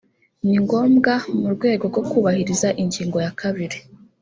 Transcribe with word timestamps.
ni 0.47 0.57
ngombwa 0.63 1.13
mu 1.39 1.47
rwego 1.55 1.83
rwo 1.91 2.01
kubahiriza 2.09 2.67
ingingo 2.81 3.17
ya 3.25 3.31
kabiri 3.39 3.77